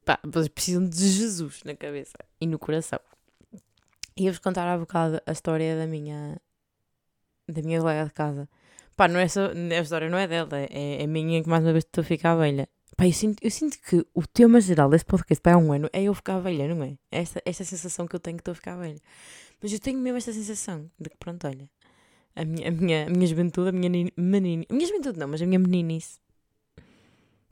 [0.05, 2.99] Pá, vocês precisam de Jesus na cabeça e no coração.
[4.17, 6.41] Ia-vos contar há bocado a história da minha
[7.49, 8.49] da minha colega de casa.
[8.97, 11.73] Pá, não é só, a história não é dela, é, é minha que mais uma
[11.73, 12.69] vez estou a ficar velha.
[12.97, 15.89] Pá, eu sinto, eu sinto que o tema geral desse podcast para há um ano
[15.93, 16.99] é eu ficar velha, não é?
[17.11, 19.01] Esta, esta sensação que eu tenho que estou a ficar velha.
[19.63, 21.69] Mas eu tenho mesmo esta sensação de que, pronto, olha,
[22.37, 24.67] a minha, a minha, a minha juventude, a minha menina.
[24.69, 26.19] A minha juventude não, mas a minha meninice.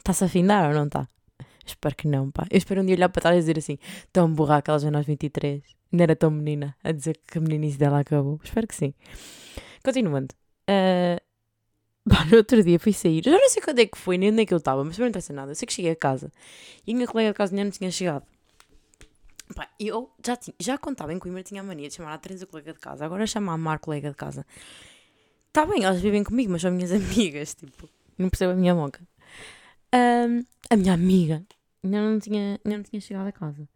[0.09, 1.07] Está-se a afindar ou não está?
[1.67, 2.47] Espero que não, pá.
[2.51, 3.79] Eu espero um dia olhar para trás e dizer assim:
[4.11, 5.63] tão burra aquela já nós 23.
[5.93, 8.41] Não era tão menina a dizer que a meninice dela acabou.
[8.43, 8.95] Espero que sim.
[9.85, 10.35] Continuando.
[10.71, 13.23] Uh, no outro dia fui sair.
[13.25, 15.07] Já não sei quando é que foi, nem onde é que eu estava, mas não
[15.07, 15.53] interessa nada.
[15.53, 16.31] Eu sei que cheguei a casa
[16.87, 18.27] e a minha colega de casa ainda não tinha chegado.
[19.55, 22.45] Pá, eu já, tinha, já contava em Coimbra, tinha a mania de chamar a Teresa
[22.47, 23.03] colega de casa.
[23.03, 24.47] Agora chama a Mar colega de casa.
[25.49, 27.55] Está bem, elas vivem comigo, mas são minhas amigas.
[27.55, 29.01] Tipo, não percebo a minha moca.
[29.95, 31.45] Um, a minha amiga
[31.83, 33.69] ainda não tinha, ainda não tinha chegado a casa.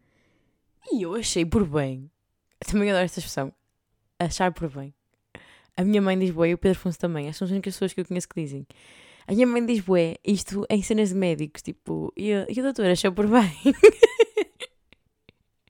[0.90, 2.10] E eu achei por bem,
[2.66, 3.52] também adoro esta expressão,
[4.18, 4.94] achar por bem.
[5.76, 7.92] A minha mãe diz bué e o Pedro Afonso também, as são as únicas pessoas
[7.92, 8.66] que eu conheço que dizem.
[9.26, 12.62] A minha mãe diz bué, isto em cenas de médicos, tipo, e, a, e o
[12.62, 13.74] doutor achou por bem.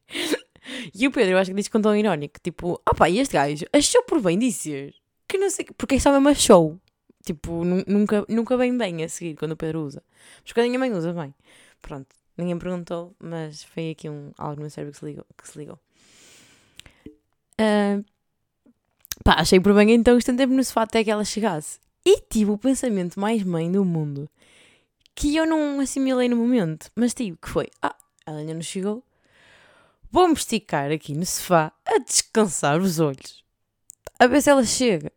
[0.94, 3.64] e o Pedro, eu acho que diz com tom irónico, tipo, opá, e este gajo
[3.72, 4.94] achou por bem dizer
[5.28, 6.81] que não sei, porque é só mesmo achou.
[7.24, 10.02] Tipo, nunca, nunca vem bem a seguir quando o Pedro usa.
[10.42, 11.35] Mas quando a minha mãe usa bem.
[11.80, 12.08] Pronto.
[12.37, 15.26] Ninguém perguntou, mas foi aqui um, algo no meu cérebro que se ligou.
[15.37, 15.78] Que se ligou.
[17.61, 18.04] Uh,
[19.22, 21.78] pá, achei por bem então tempo no sofá até que ela chegasse.
[22.04, 24.28] E tive o pensamento mais mãe do mundo
[25.14, 29.04] que eu não assimilei no momento, mas tive que foi: ah, ela ainda não chegou.
[30.11, 33.44] Vou-me esticar aqui no sofá a descansar os olhos,
[34.18, 35.12] a ver se ela chega.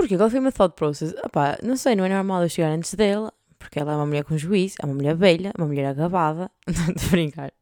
[0.00, 1.14] Porque qual foi o meu thought process?
[1.22, 4.24] Opá, não sei, não é normal eu chegar antes dela, porque ela é uma mulher
[4.24, 7.52] com juízo, é uma mulher velha, uma mulher agabada, não a brincar,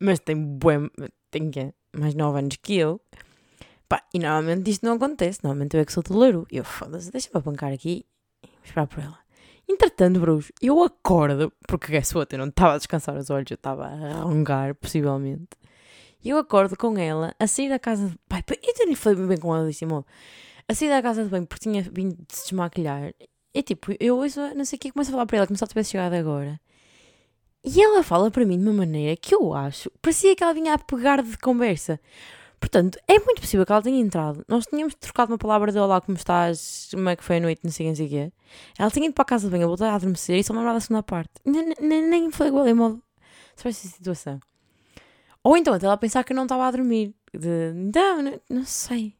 [0.00, 0.90] mas tem bem,
[1.30, 2.98] tem que mais 9 anos que eu.
[3.86, 6.46] Pá, e normalmente isto não acontece, normalmente eu é que sou toleiro.
[6.50, 8.06] Eu, foda-se, deixa-me apancar aqui
[8.42, 9.18] e esperar por ela.
[9.68, 13.56] Entretanto, bros, eu acordo, porque guess what, eu não estava a descansar os olhos, eu
[13.56, 15.50] estava a rongar, possivelmente.
[16.24, 18.42] E eu acordo com ela a sair da casa de pai.
[18.80, 20.06] Eu nem falei bem com ela desse modo.
[20.68, 23.12] A sair da casa de banho porque tinha vindo de se desmaquilhar.
[23.54, 25.64] E tipo, eu ouço, não sei o que, começo a falar para ela como se
[25.64, 26.60] ela tivesse chegado agora.
[27.64, 30.74] E ela fala para mim de uma maneira que eu acho, parecia que ela vinha
[30.74, 31.98] a pegar de conversa.
[32.60, 34.44] Portanto, é muito possível que ela tenha entrado.
[34.48, 37.60] Nós tínhamos trocado uma palavra de olá, como estás, como é que foi a noite,
[37.64, 38.32] não sei, não sei o quê.
[38.78, 40.76] Ela tinha ido para a casa de banho, voltar a adormecer e só me lembrava
[40.78, 41.32] da segunda parte.
[41.44, 43.02] Nem, foi igual em modo
[43.56, 44.38] sobre essa situação.
[45.42, 47.14] Ou então, até ela pensar que eu não estava a dormir.
[47.32, 49.15] De, não, não, não sei.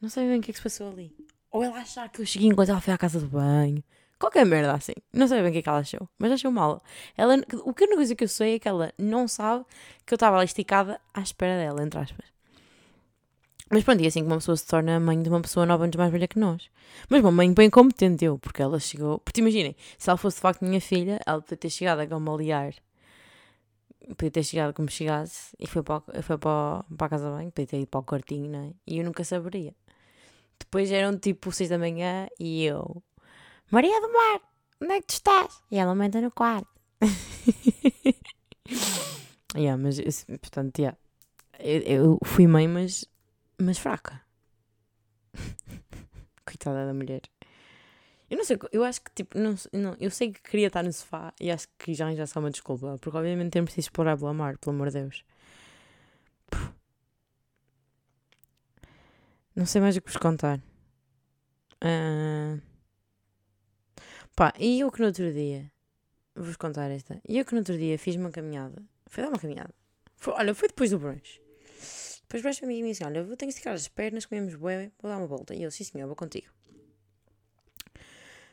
[0.00, 1.14] Não sei bem o que é que se passou ali.
[1.50, 3.82] Ou ela achar que eu cheguei enquanto ela foi à casa de banho.
[4.18, 4.92] Qualquer merda assim.
[5.12, 6.08] Não sei bem o que é que ela achou.
[6.18, 6.82] Mas achou mal.
[7.16, 9.64] Ela, o que a única coisa que eu sei é que ela não sabe
[10.04, 12.26] que eu estava ali esticada à espera dela, entre aspas.
[13.70, 15.96] Mas pronto, e assim que uma pessoa se torna mãe de uma pessoa nove anos
[15.96, 16.70] mais velha que nós.
[17.08, 19.18] Mas uma mãe bem competente eu, porque ela chegou.
[19.18, 22.74] Porque imaginem, se ela fosse de facto minha filha, ela podia ter chegado a gamalear.
[24.16, 27.66] Podia ter chegado como chegasse e foi para, foi para, para a casa banho, podia
[27.66, 28.72] ter ido para o quartinho, não é?
[28.86, 29.74] E eu nunca saberia.
[30.58, 33.02] Depois eram tipo seis da manhã e eu,
[33.70, 34.40] Maria do Mar,
[34.82, 35.62] onde é que tu estás?
[35.70, 36.68] E ela manda no quarto.
[39.54, 39.98] yeah, mas
[40.40, 40.98] portanto, yeah.
[41.58, 43.04] eu, eu fui mãe, mas
[43.58, 44.22] mas fraca.
[46.44, 47.22] Coitada da mulher.
[48.28, 50.92] Eu não sei, eu acho que tipo, não, não, eu sei que queria estar no
[50.92, 54.28] sofá e acho que já já só uma desculpa, porque obviamente temos de explorar pelo
[54.28, 55.24] amar, pelo amor de Deus.
[59.56, 60.60] Não sei mais o que vos contar.
[61.82, 62.60] Uh...
[64.36, 65.72] Pá, e eu que no outro dia,
[66.34, 69.38] vou-vos contar esta, e eu que no outro dia fiz uma caminhada, foi dar uma
[69.38, 69.74] caminhada,
[70.16, 71.40] foi, olha, foi depois do brunch.
[72.20, 74.54] Depois vais para mim e me disse: Olha, eu tenho que esticar as pernas, comemos
[74.56, 75.54] bué, vou dar uma volta.
[75.54, 76.48] E eu, sim senhor, vou contigo.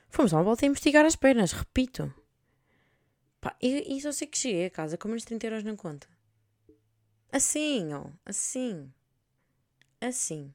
[0.09, 2.13] Fomos dar uma volta e investigar as pernas, repito.
[3.41, 6.07] Pá, e, e só sei que cheguei a casa com menos 30 euros na conta.
[7.31, 8.93] Assim, ó, assim.
[9.99, 10.53] Assim.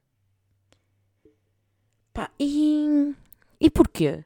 [2.19, 3.15] Pá, e.
[3.61, 4.25] E porquê?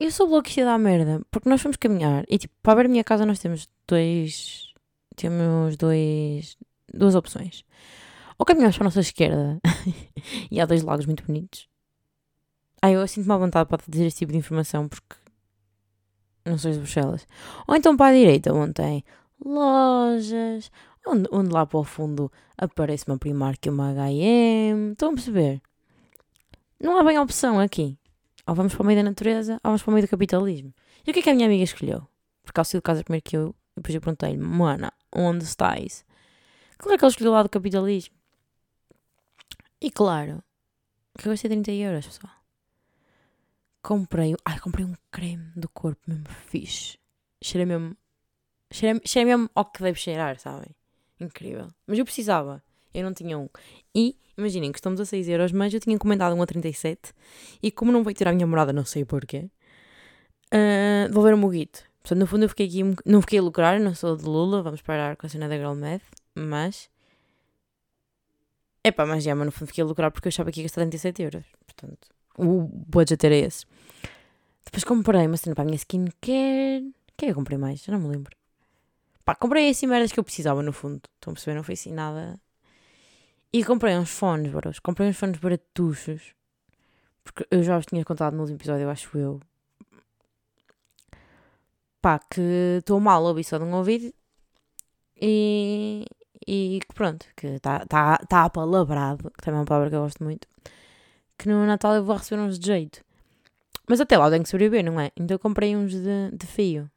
[0.00, 3.04] Eu sou bloqueada da merda, porque nós fomos caminhar e tipo, para ver a minha
[3.04, 4.74] casa nós temos dois.
[5.14, 6.56] Temos dois
[6.92, 7.64] duas opções.
[8.36, 9.60] Ou caminhamos para a nossa esquerda
[10.50, 11.68] e há dois lagos muito bonitos.
[12.82, 15.14] Ah, eu sinto-me à vontade para dizer este tipo de informação porque
[16.44, 17.28] não sou de Bruxelas.
[17.68, 19.04] Ou então para a direita, onde tem
[19.44, 20.68] lojas,
[21.06, 24.92] onde, onde lá para o fundo aparece uma Primark e uma H&M.
[24.92, 25.62] Estão a perceber?
[26.80, 27.98] Não há bem opção aqui.
[28.46, 30.74] Ou vamos para o meio da natureza, ou vamos para o meio do capitalismo.
[31.06, 32.08] E o que é que a minha amiga escolheu?
[32.42, 36.04] Porque ela saiu de casa primeiro que eu, depois eu perguntei-lhe, Mana, onde estás?
[36.78, 38.14] Claro que ele escolheu lá do capitalismo.
[39.80, 40.42] E claro,
[41.18, 42.32] que eu gastei 30 euros, pessoal.
[43.82, 46.98] Comprei, ai, comprei um creme do corpo mesmo fixe.
[47.42, 47.96] Cheira mesmo,
[48.70, 50.74] cheira, cheira mesmo ao que deve cheirar, sabem?
[51.18, 51.68] Incrível.
[51.86, 53.48] Mas eu precisava, eu não tinha um.
[53.94, 57.12] E, imaginem, custamos a 6 euros, mas eu tinha encomendado um a 37.
[57.62, 59.50] E como não veio tirar a minha morada, não sei porquê,
[60.52, 61.84] uh, devolveram-me o guito.
[62.02, 64.80] Portanto, no fundo eu fiquei aqui, não fiquei a lucrar, não sou de Lula, vamos
[64.80, 66.02] parar com a cena da Girl Math
[66.34, 66.90] mas.
[68.82, 70.82] Epá, mas já, mas no fundo fiquei a lucrar porque eu achava que ia gastar
[70.82, 71.44] 37 euros.
[71.66, 73.66] Portanto, o budget era esse.
[74.64, 76.86] Depois comprei uma cena para a minha skincare.
[76.88, 77.82] O que é que eu comprei mais?
[77.82, 78.34] Já não me lembro.
[79.24, 81.02] Pá, comprei assim merdas que eu precisava no fundo.
[81.16, 81.56] Estão a perceber?
[81.56, 82.40] Não foi assim nada.
[83.52, 84.78] E comprei uns fones, bros.
[84.78, 86.34] Comprei uns fones baratuchos.
[87.24, 89.40] Porque eu já vos tinha contado no último episódio, eu acho eu.
[92.00, 94.12] Pá, que estou mal a ouvir só de um ouvido.
[95.20, 96.06] E,
[96.46, 100.02] e que pronto, que está tá, tá apalabrado, que também é uma palavra que eu
[100.02, 100.48] gosto muito,
[101.36, 103.04] que no Natal eu vou receber uns de jeito.
[103.86, 105.10] Mas até lá eu tenho que sobreviver, não é?
[105.16, 106.90] Então eu comprei uns de, de fio.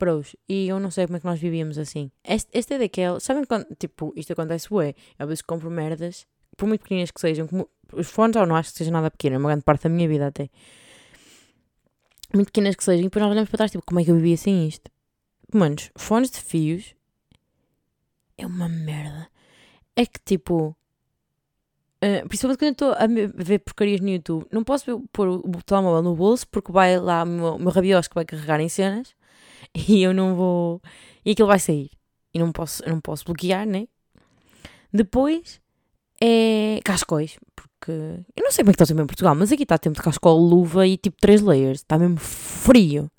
[0.00, 0.34] Pros.
[0.48, 2.10] E eu não sei como é que nós vivíamos assim.
[2.24, 3.20] Este, este é daquele.
[3.20, 3.66] Sabem quando.
[3.78, 4.94] Tipo, isto acontece, ué.
[5.18, 7.46] Eu vezes compro merdas, por muito pequeninas que sejam.
[7.46, 9.36] Como, os fones, eu não acho que seja nada pequeno.
[9.36, 10.48] É uma grande parte da minha vida até.
[12.34, 13.02] Muito pequenas que sejam.
[13.02, 14.90] E depois nós olhamos para trás, tipo, como é que eu vivia sem isto?
[15.52, 16.94] Manos, fones de fios
[18.38, 19.28] é uma merda.
[19.94, 20.74] É que tipo.
[22.02, 26.16] Uh, principalmente quando estou a ver porcarias no YouTube, não posso pôr o telemóvel no
[26.16, 29.14] bolso porque vai lá o meu, meu rabiosco vai carregar em cenas
[29.88, 30.80] e eu não vou.
[31.24, 31.90] e aquilo vai sair.
[32.32, 33.88] E não posso, não posso bloquear, né?
[34.92, 35.60] Depois
[36.20, 37.92] é cascóis, porque
[38.36, 40.38] eu não sei é que está sempre em Portugal, mas aqui está tempo de cascol,
[40.38, 43.10] luva e tipo 3 layers, está mesmo frio.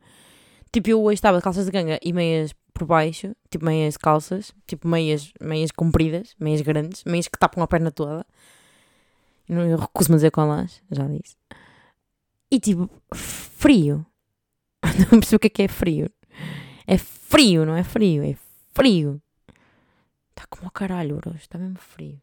[0.72, 4.54] Tipo, eu hoje estava de calças de ganga e meias por baixo, tipo meias calças,
[4.68, 8.26] tipo meias, meias compridas, meias grandes, meias que tapam a perna toda.
[9.50, 11.36] Eu recuso-me a dizer com elas, já disse.
[12.50, 14.06] E tipo, frio.
[15.12, 16.10] Não percebo o que é que é frio.
[16.88, 18.36] É frio, não é frio, é
[18.74, 19.22] frio.
[20.30, 22.22] Está como ao caralho hoje, está mesmo frio.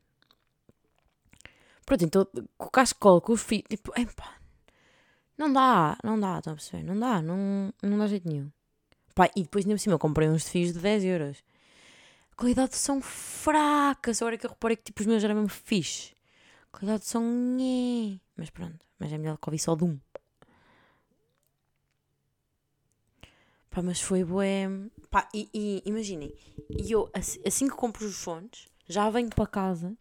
[1.86, 4.38] Pronto, então com o cascol, com os fios, tipo, epá,
[5.38, 6.82] não dá, não dá, estão a perceber?
[6.82, 8.50] Não dá, não, não dá jeito nenhum.
[9.14, 11.44] Pá, e depois, nem por cima, eu comprei uns fios de 10 euros.
[12.32, 15.36] A qualidade de som fraca, só hora que eu reparei que tipo, os meus eram
[15.36, 16.12] mesmo fixe.
[16.72, 18.20] A qualidade de som, nhé.
[18.36, 19.98] Mas pronto, mas é melhor que ouvir só de um.
[23.78, 24.66] Pá, mas foi bué.
[25.08, 26.34] Pá, e, e imaginem,
[26.68, 29.96] e eu, assim que compro os fones, já venho para casa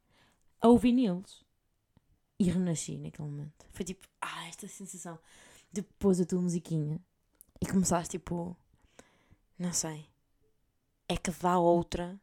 [0.59, 1.45] a ouvir neles.
[2.39, 3.67] E renasci naquele momento.
[3.73, 5.19] Foi tipo, ah, esta sensação
[5.71, 6.99] de pôs a tua musiquinha
[7.61, 8.57] e começaste tipo,
[9.59, 10.09] não sei,
[11.07, 12.19] é que dá outra,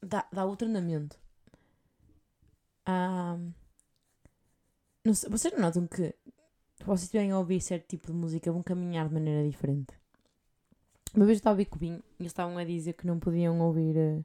[0.00, 1.18] dá, dá outro andamento.
[2.86, 3.36] Ah,
[5.04, 6.14] não sei, vocês notam que
[6.76, 10.03] se vocês estiverem a ouvir certo tipo de música vão caminhar de maneira diferente.
[11.14, 13.96] Uma vez eu estava a Binho e eles estavam a dizer que não podiam ouvir
[13.96, 14.24] uh,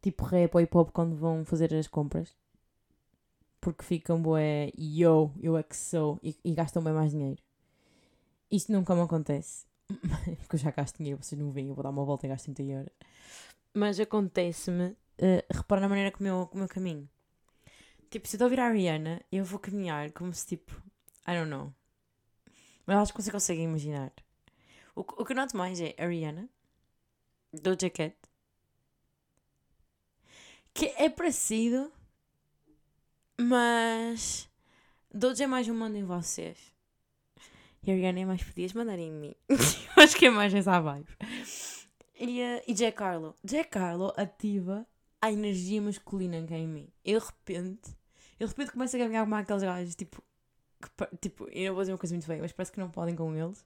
[0.00, 2.32] tipo rap ou hip hop quando vão fazer as compras.
[3.60, 7.42] Porque ficam boé, yo, eu é que sou, e, e gastam bem mais dinheiro.
[8.50, 9.66] Isto nunca me acontece.
[10.38, 12.44] porque eu já gasto dinheiro, vocês não veem, eu vou dar uma volta e gasto
[12.44, 12.92] 30 euros.
[13.74, 17.08] Mas acontece-me, uh, repara na maneira como eu, como eu caminho.
[18.08, 20.72] Tipo, se eu estou a ouvir a Rihanna, eu vou caminhar como se tipo,
[21.26, 21.74] I don't know.
[22.86, 24.12] Mas acho que você consegue imaginar.
[25.00, 26.46] O, o que eu noto mais é a Rihanna,
[27.54, 28.14] Doja Cat,
[30.74, 31.90] que é parecido,
[33.40, 34.46] mas
[35.10, 36.58] Doja é mais um mando em vocês.
[37.82, 39.34] E a Rihanna é mais podias mandar em mim.
[39.48, 41.08] eu acho que é mais essa vibe.
[42.18, 43.34] E, uh, e Jack Carlo.
[43.42, 44.86] Jack Carlo ativa
[45.22, 46.92] a energia masculina que é em mim.
[47.02, 47.96] Eu de repente,
[48.38, 50.22] eu de repente começo a caminhar como aqueles gajos, tipo,
[50.78, 53.16] que, tipo, eu não vou dizer uma coisa muito feia, mas parece que não podem
[53.16, 53.64] com eles.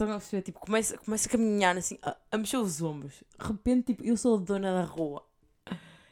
[0.00, 0.42] Estão a perceber?
[0.42, 3.22] Tipo, começa, começa a caminhar assim, a, a, mexer os ombros.
[3.38, 5.22] De repente, tipo, eu sou a dona da rua.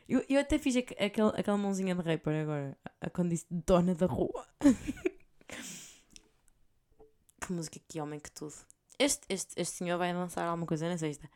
[0.06, 3.94] Eu, eu até fiz aqu aquel, aquela mãozinha de rapper agora, a, quando disse dona
[3.94, 4.46] da rua.
[7.40, 8.52] que música, que homem, que tudo.
[8.98, 11.26] Este, este, este senhor vai lançar alguma coisa na sexta.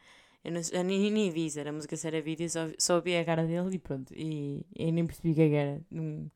[0.44, 3.24] Eu, eu nem, nem vi, era a música se era vídeo, só, só vi a
[3.24, 4.12] cara dele e pronto.
[4.14, 5.80] E, e nem percebi o que era.
[5.90, 6.30] Não,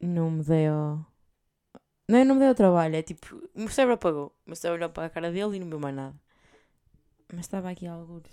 [0.00, 1.09] não me dei ao
[2.10, 4.26] não, eu não me deu trabalho, é tipo, o meu cérebro apagou.
[4.44, 6.16] O meu cérebro olhou para a cara dele e não viu mais nada.
[7.32, 8.24] Mas estava aqui alguns.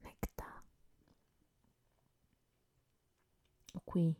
[0.00, 0.62] Onde é que está?
[3.74, 4.16] O Qui.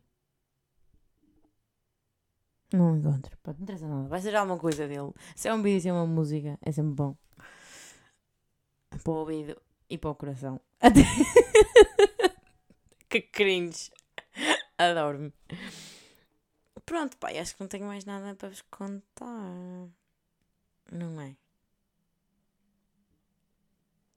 [2.72, 3.38] Não encontro.
[3.46, 4.08] Não interessa nada.
[4.08, 5.12] Vai ser alguma coisa dele.
[5.36, 7.16] Se é um vídeo, se é uma música, é sempre bom.
[8.90, 9.56] Para o ouvido
[9.88, 10.60] e para o coração.
[10.80, 11.02] Até...
[13.08, 13.92] que cringe.
[14.76, 15.32] Adoro-me.
[16.86, 19.90] Pronto, pai, acho que não tenho mais nada para vos contar.
[20.92, 21.36] Não é?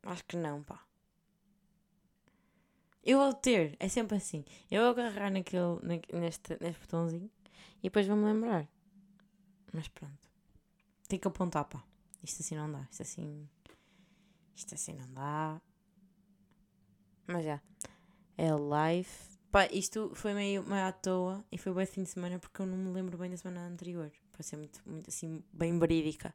[0.03, 0.79] Acho que não, pá.
[3.03, 4.45] Eu vou ter, é sempre assim.
[4.69, 5.79] Eu vou agarrar naquele,
[6.13, 7.31] neste, neste botãozinho
[7.79, 8.67] e depois vou-me lembrar.
[9.73, 10.29] Mas pronto.
[11.07, 11.83] Tenho que apontar, pá.
[12.23, 12.87] Isto assim não dá.
[12.91, 13.49] Isto assim.
[14.55, 15.59] Isto assim não dá.
[17.25, 17.59] Mas já.
[18.37, 22.37] É live Pá, isto foi meio, meio à toa e foi bem fim de semana
[22.37, 24.11] porque eu não me lembro bem da semana anterior.
[24.31, 26.33] Para ser muito, muito assim, bem verídica.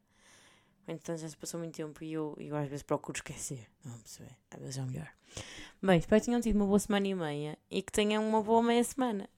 [0.87, 3.69] Então já se passou muito tempo e eu, eu às vezes procuro esquecer.
[3.85, 4.37] Vamos perceber.
[4.51, 5.09] Às vezes é melhor.
[5.81, 8.63] Bem, espero que tenham tido uma boa semana e meia e que tenham uma boa
[8.63, 9.29] meia semana.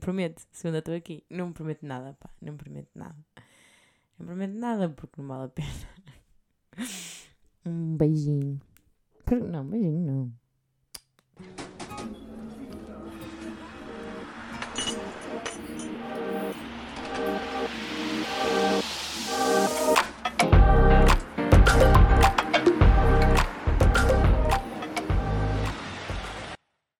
[0.00, 1.24] Prometo, segunda estou aqui.
[1.28, 2.30] Não me prometo nada, pá.
[2.40, 3.16] Não me prometo nada.
[4.18, 5.68] Não prometo nada porque não vale a pena.
[7.66, 8.58] Um beijinho.
[9.50, 10.32] Não, beijinho não.